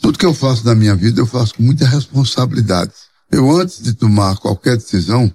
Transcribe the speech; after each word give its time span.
Tudo 0.00 0.18
que 0.18 0.26
eu 0.26 0.34
faço 0.34 0.64
na 0.64 0.74
minha 0.74 0.94
vida, 0.94 1.20
eu 1.20 1.26
faço 1.26 1.54
com 1.54 1.62
muita 1.62 1.86
responsabilidade. 1.86 2.92
Eu, 3.30 3.50
antes 3.50 3.82
de 3.82 3.94
tomar 3.94 4.36
qualquer 4.36 4.76
decisão, 4.76 5.32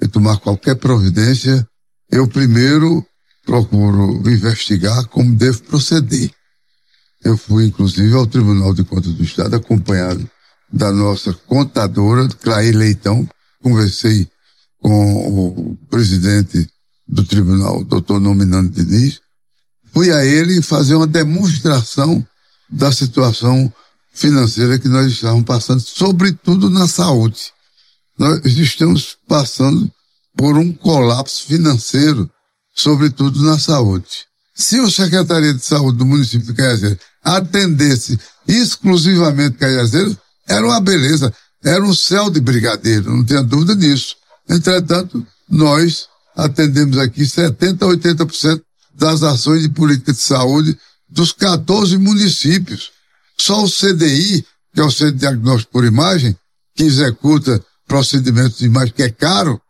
de 0.00 0.08
tomar 0.08 0.38
qualquer 0.38 0.76
providência, 0.76 1.66
eu 2.10 2.26
primeiro 2.26 3.04
procuro 3.44 4.22
investigar 4.30 5.06
como 5.06 5.34
devo 5.34 5.62
proceder. 5.64 6.30
Eu 7.22 7.36
fui, 7.36 7.66
inclusive, 7.66 8.14
ao 8.14 8.26
Tribunal 8.26 8.72
de 8.72 8.84
Contas 8.84 9.12
do 9.12 9.24
Estado, 9.24 9.56
acompanhado 9.56 10.28
da 10.72 10.92
nossa 10.92 11.32
contadora, 11.32 12.28
Clair 12.28 12.76
Leitão. 12.76 13.28
Conversei 13.62 14.28
com 14.80 15.70
o 15.70 15.76
presidente 15.90 16.68
do 17.06 17.24
tribunal, 17.24 17.82
doutor 17.84 18.20
Nominando 18.20 18.70
Diniz. 18.70 19.20
Fui 19.92 20.12
a 20.12 20.24
ele 20.24 20.62
fazer 20.62 20.94
uma 20.94 21.06
demonstração 21.06 22.24
da 22.70 22.92
situação 22.92 23.72
financeira 24.18 24.78
que 24.78 24.88
nós 24.88 25.12
estávamos 25.12 25.44
passando, 25.44 25.80
sobretudo 25.80 26.68
na 26.68 26.86
saúde. 26.86 27.52
Nós 28.18 28.44
estamos 28.44 29.16
passando 29.26 29.90
por 30.36 30.56
um 30.56 30.72
colapso 30.72 31.46
financeiro, 31.46 32.30
sobretudo 32.74 33.42
na 33.42 33.58
saúde. 33.58 34.26
Se 34.54 34.80
o 34.80 34.90
Secretaria 34.90 35.54
de 35.54 35.64
Saúde 35.64 35.98
do 35.98 36.06
município 36.06 36.48
de 36.48 36.54
Caiazeiro 36.54 36.98
atendesse 37.22 38.18
exclusivamente 38.46 39.58
Caiazeiro, 39.58 40.16
era 40.48 40.66
uma 40.66 40.80
beleza, 40.80 41.32
era 41.62 41.84
um 41.84 41.94
céu 41.94 42.28
de 42.28 42.40
brigadeiro, 42.40 43.14
não 43.14 43.24
tenha 43.24 43.42
dúvida 43.42 43.76
disso. 43.76 44.16
Entretanto, 44.48 45.24
nós 45.48 46.08
atendemos 46.36 46.98
aqui 46.98 47.22
70% 47.22 47.82
a 47.82 47.86
80% 47.86 48.62
das 48.94 49.22
ações 49.22 49.62
de 49.62 49.68
política 49.68 50.12
de 50.12 50.18
saúde 50.18 50.76
dos 51.08 51.32
14 51.32 51.96
municípios. 51.98 52.90
Só 53.40 53.64
o 53.64 53.70
CDI, 53.70 54.44
que 54.74 54.80
é 54.80 54.84
o 54.84 54.90
Centro 54.90 55.14
de 55.14 55.20
Diagnóstico 55.20 55.72
por 55.72 55.84
Imagem, 55.84 56.36
que 56.74 56.84
executa 56.84 57.64
procedimentos 57.86 58.58
de 58.58 58.66
imagem 58.66 58.94
que 58.94 59.02
é 59.02 59.10
caro, 59.10 59.60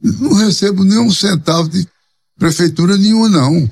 não 0.00 0.34
recebo 0.34 0.84
nenhum 0.84 1.10
centavo 1.10 1.68
de 1.68 1.86
prefeitura 2.38 2.96
nenhuma, 2.96 3.28
não. 3.28 3.70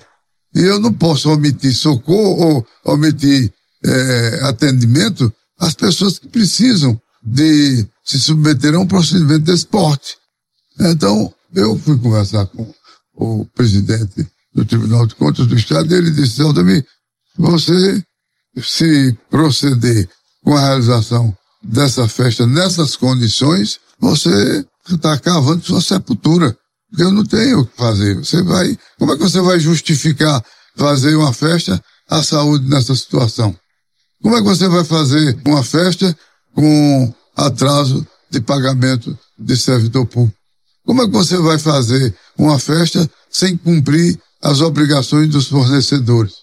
E 0.55 0.61
eu 0.61 0.79
não 0.79 0.93
posso 0.93 1.31
omitir 1.31 1.75
socorro 1.75 2.67
ou 2.85 2.93
omitir 2.93 3.53
é, 3.85 4.41
atendimento 4.45 5.33
às 5.59 5.75
pessoas 5.75 6.19
que 6.19 6.29
precisam 6.29 7.01
de 7.23 7.87
se 8.05 8.21
submeter 8.21 8.75
a 8.75 8.79
um 8.79 8.87
procedimento 8.87 9.45
desse 9.45 9.67
porte. 9.67 10.17
Então, 10.79 11.33
eu 11.55 11.79
fui 11.79 11.99
conversar 11.99 12.47
com 12.47 12.73
o 13.15 13.45
presidente 13.47 14.27
do 14.55 14.65
Tribunal 14.65 15.07
de 15.07 15.15
Contas 15.15 15.47
do 15.47 15.57
Estado 15.57 15.93
e 15.93 15.99
ele 15.99 16.11
disse, 16.11 16.43
Aldemir, 16.43 16.87
você 17.37 18.03
se 18.63 19.17
proceder 19.31 20.09
com 20.45 20.57
a 20.57 20.61
realização 20.61 21.37
dessa 21.63 22.07
festa 22.07 22.47
nessas 22.47 22.97
condições, 22.97 23.81
você 23.99 24.65
está 24.91 25.19
cavando 25.19 25.65
sua 25.65 25.81
sepultura. 25.81 26.57
Porque 26.91 27.03
eu 27.03 27.11
não 27.11 27.25
tenho 27.25 27.61
o 27.61 27.67
que 27.67 27.77
fazer. 27.77 28.17
Você 28.17 28.43
vai, 28.43 28.79
como 28.99 29.13
é 29.13 29.17
que 29.17 29.23
você 29.23 29.41
vai 29.41 29.59
justificar 29.59 30.45
fazer 30.77 31.17
uma 31.17 31.33
festa 31.33 31.83
à 32.09 32.23
saúde 32.23 32.69
nessa 32.69 32.95
situação? 32.95 33.57
Como 34.23 34.37
é 34.37 34.39
que 34.39 34.49
você 34.49 34.69
vai 34.69 34.85
fazer 34.85 35.37
uma 35.47 35.65
festa 35.65 36.17
com 36.55 37.13
atraso 37.37 38.07
de 38.31 38.41
pagamento 38.41 39.19
de 39.39 39.57
servidor 39.57 40.07
público? 40.07 40.39
Como 40.85 41.03
é 41.03 41.07
que 41.07 41.13
você 41.13 41.37
vai 41.39 41.59
fazer 41.59 42.15
uma 42.39 42.59
festa 42.59 43.11
sem 43.31 43.57
cumprir 43.57 44.19
as 44.43 44.61
obrigações 44.61 45.29
dos 45.29 45.49
fornecedores? 45.49 46.35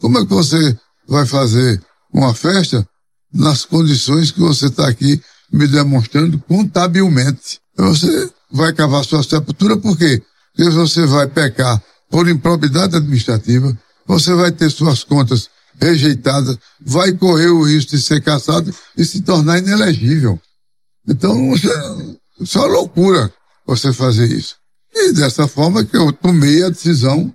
Como 0.00 0.18
é 0.18 0.22
que 0.22 0.34
você 0.34 0.76
vai 1.06 1.26
fazer 1.26 1.82
uma 2.12 2.34
festa 2.34 2.86
nas 3.32 3.64
condições 3.64 4.30
que 4.30 4.40
você 4.40 4.66
está 4.66 4.88
aqui 4.88 5.20
me 5.52 5.66
demonstrando 5.66 6.38
contabilmente? 6.38 7.60
Você 7.76 8.30
vai 8.50 8.72
cavar 8.72 9.04
sua 9.04 9.22
sepultura 9.22 9.76
por 9.76 9.96
quê? 9.96 10.22
Porque 10.54 10.70
você 10.70 11.06
vai 11.06 11.26
pecar 11.26 11.82
por 12.10 12.28
improbidade 12.28 12.96
administrativa, 12.96 13.76
você 14.06 14.32
vai 14.34 14.52
ter 14.52 14.70
suas 14.70 15.02
contas 15.02 15.48
rejeitadas, 15.80 16.56
vai 16.80 17.12
correr 17.12 17.48
o 17.48 17.64
risco 17.64 17.90
de 17.92 18.02
ser 18.02 18.22
caçado 18.22 18.72
e 18.96 19.04
se 19.04 19.22
tornar 19.22 19.58
inelegível. 19.58 20.40
Então, 21.08 21.52
isso 22.40 22.58
é 22.58 22.60
uma 22.60 22.66
loucura 22.68 23.32
você 23.66 23.92
fazer 23.92 24.30
isso. 24.30 24.56
E 24.94 25.12
dessa 25.12 25.48
forma 25.48 25.84
que 25.84 25.96
eu 25.96 26.12
tomei 26.12 26.62
a 26.62 26.68
decisão 26.68 27.34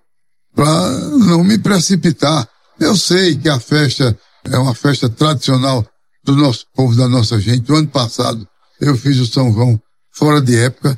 para 0.55 0.91
não 1.09 1.43
me 1.43 1.57
precipitar. 1.57 2.47
Eu 2.79 2.95
sei 2.95 3.35
que 3.35 3.49
a 3.49 3.59
festa 3.59 4.17
é 4.45 4.57
uma 4.57 4.73
festa 4.73 5.09
tradicional 5.09 5.85
do 6.23 6.35
nosso 6.35 6.65
povo, 6.73 6.95
da 6.95 7.07
nossa 7.09 7.39
gente. 7.39 7.71
O 7.71 7.75
ano 7.75 7.87
passado 7.87 8.47
eu 8.79 8.95
fiz 8.95 9.17
o 9.17 9.25
São 9.25 9.51
João 9.51 9.79
fora 10.11 10.41
de 10.41 10.57
época, 10.57 10.95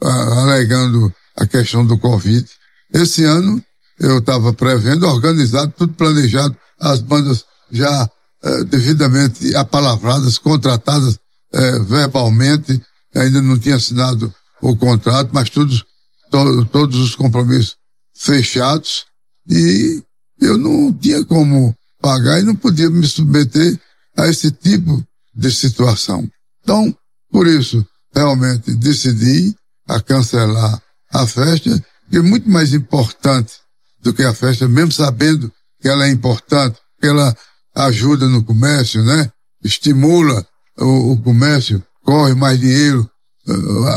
alegando 0.00 1.12
a 1.36 1.46
questão 1.46 1.84
do 1.84 1.98
Covid. 1.98 2.46
Esse 2.92 3.24
ano 3.24 3.62
eu 3.98 4.18
estava 4.18 4.52
prevendo, 4.52 5.06
organizado, 5.06 5.72
tudo 5.76 5.92
planejado, 5.94 6.56
as 6.80 7.00
bandas 7.00 7.44
já 7.70 8.08
eh, 8.42 8.64
devidamente 8.64 9.54
apalavradas, 9.56 10.38
contratadas 10.38 11.18
eh, 11.52 11.78
verbalmente, 11.80 12.80
ainda 13.14 13.40
não 13.40 13.58
tinha 13.58 13.76
assinado 13.76 14.32
o 14.60 14.76
contrato, 14.76 15.30
mas 15.32 15.50
todos, 15.50 15.84
to, 16.30 16.64
todos 16.66 16.98
os 16.98 17.14
compromissos 17.14 17.76
fechados 18.16 19.06
e 19.48 20.02
eu 20.44 20.58
não 20.58 20.92
tinha 20.92 21.24
como 21.24 21.74
pagar 22.00 22.40
e 22.40 22.42
não 22.42 22.54
podia 22.54 22.90
me 22.90 23.06
submeter 23.06 23.78
a 24.16 24.26
esse 24.28 24.50
tipo 24.50 25.02
de 25.34 25.50
situação. 25.50 26.28
Então, 26.62 26.96
por 27.30 27.46
isso, 27.46 27.86
realmente 28.14 28.74
decidi 28.74 29.54
a 29.88 30.00
cancelar 30.00 30.80
a 31.12 31.26
festa, 31.26 31.82
que 32.10 32.18
é 32.18 32.22
muito 32.22 32.48
mais 32.48 32.72
importante 32.72 33.54
do 34.00 34.12
que 34.12 34.22
a 34.22 34.34
festa, 34.34 34.68
mesmo 34.68 34.92
sabendo 34.92 35.52
que 35.80 35.88
ela 35.88 36.06
é 36.06 36.10
importante, 36.10 36.78
que 37.00 37.06
ela 37.06 37.36
ajuda 37.74 38.28
no 38.28 38.44
comércio, 38.44 39.02
né? 39.02 39.30
Estimula 39.62 40.46
o, 40.78 41.12
o 41.12 41.22
comércio, 41.22 41.82
corre 42.02 42.34
mais 42.34 42.60
dinheiro, 42.60 43.08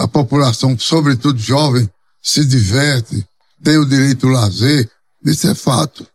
a 0.02 0.08
população, 0.08 0.78
sobretudo 0.78 1.40
jovem, 1.40 1.90
se 2.22 2.44
diverte, 2.44 3.26
tem 3.64 3.78
o 3.78 3.86
direito 3.86 4.28
ao 4.28 4.34
lazer, 4.34 4.90
isso 5.26 5.48
é 5.48 5.56
fato. 5.56 6.06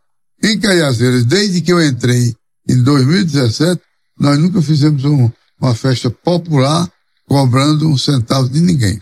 Em 0.43 0.59
Caiazeiras, 0.59 1.25
desde 1.25 1.61
que 1.61 1.73
eu 1.73 1.81
entrei 1.81 2.35
em 2.69 2.83
2017, 2.83 3.81
nós 4.19 4.39
nunca 4.39 4.61
fizemos 4.61 5.05
um, 5.05 5.31
uma 5.61 5.75
festa 5.75 6.11
popular 6.11 6.91
cobrando 7.27 7.89
um 7.89 7.97
centavo 7.97 8.49
de 8.49 8.61
ninguém. 8.61 9.01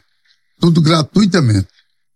Tudo 0.60 0.82
gratuitamente. 0.82 1.68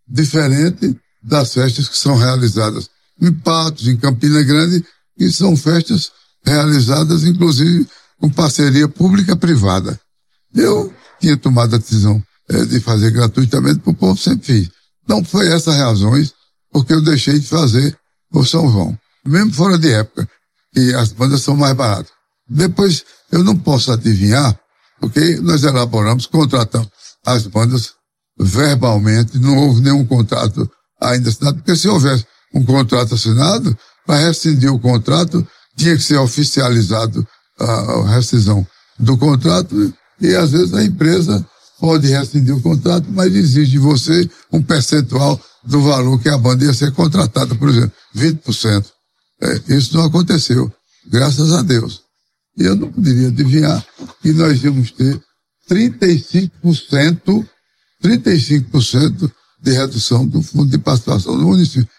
Diferente 0.07 0.95
das 1.21 1.53
festas 1.53 1.89
que 1.89 1.97
são 1.97 2.15
realizadas 2.15 2.89
em 3.19 3.31
Patos, 3.31 3.87
em 3.87 3.97
Campina 3.97 4.43
Grande, 4.43 4.85
que 5.17 5.31
são 5.31 5.57
festas 5.57 6.11
realizadas, 6.45 7.23
inclusive, 7.23 7.87
com 8.19 8.29
parceria 8.29 8.87
pública-privada. 8.87 9.99
Eu 10.53 10.93
tinha 11.19 11.35
tomado 11.35 11.75
a 11.75 11.79
decisão 11.79 12.23
é, 12.49 12.63
de 12.65 12.79
fazer 12.79 13.09
gratuitamente 13.09 13.79
para 13.79 13.91
o 13.91 13.95
povo, 13.95 14.19
sempre 14.19 14.45
fiz. 14.45 14.69
Não 15.07 15.23
foi 15.23 15.47
essas 15.51 15.75
razões 15.75 16.33
porque 16.71 16.93
eu 16.93 17.01
deixei 17.01 17.39
de 17.39 17.47
fazer 17.47 17.97
o 18.31 18.43
São 18.45 18.71
João. 18.71 18.97
Mesmo 19.27 19.53
fora 19.53 19.77
de 19.77 19.91
época, 19.91 20.27
que 20.73 20.93
as 20.93 21.11
bandas 21.11 21.41
são 21.41 21.55
mais 21.55 21.73
baratas. 21.73 22.11
Depois, 22.47 23.03
eu 23.31 23.43
não 23.43 23.57
posso 23.57 23.91
adivinhar, 23.91 24.57
porque 24.99 25.39
nós 25.41 25.63
elaboramos, 25.63 26.25
contratamos 26.25 26.89
as 27.25 27.47
bandas 27.47 27.93
verbalmente, 28.39 29.39
não 29.39 29.57
houve 29.57 29.81
nenhum 29.81 30.05
contrato 30.05 30.69
ainda 31.01 31.29
assinado, 31.29 31.57
porque 31.57 31.75
se 31.75 31.87
houvesse 31.87 32.25
um 32.53 32.63
contrato 32.63 33.15
assinado, 33.15 33.75
para 34.05 34.27
rescindir 34.27 34.71
o 34.71 34.79
contrato, 34.79 35.45
tinha 35.75 35.95
que 35.95 36.03
ser 36.03 36.17
oficializado 36.17 37.27
a 37.59 38.13
rescisão 38.13 38.65
do 38.99 39.17
contrato 39.17 39.93
e 40.21 40.35
às 40.35 40.51
vezes 40.51 40.73
a 40.73 40.83
empresa 40.83 41.45
pode 41.79 42.07
rescindir 42.07 42.55
o 42.55 42.61
contrato, 42.61 43.05
mas 43.09 43.33
exige 43.33 43.71
de 43.71 43.79
você 43.79 44.29
um 44.51 44.61
percentual 44.61 45.39
do 45.63 45.81
valor 45.81 46.19
que 46.19 46.29
a 46.29 46.37
banda 46.37 46.65
ia 46.65 46.73
ser 46.73 46.91
contratada, 46.91 47.55
por 47.55 47.69
exemplo, 47.69 47.91
20%. 48.15 48.85
É, 49.41 49.75
isso 49.75 49.95
não 49.95 50.05
aconteceu, 50.05 50.71
graças 51.07 51.53
a 51.53 51.61
Deus. 51.61 52.03
E 52.57 52.63
eu 52.63 52.75
não 52.75 52.91
poderia 52.91 53.27
adivinhar 53.27 53.85
que 54.21 54.31
nós 54.31 54.63
íamos 54.63 54.91
ter 54.91 55.21
35%, 55.69 57.47
35% 58.03 59.31
de 59.61 59.71
redução 59.71 60.27
do 60.27 60.41
fundo 60.41 60.69
de 60.69 60.77
participação 60.77 61.37
do 61.37 61.43
município. 61.43 61.89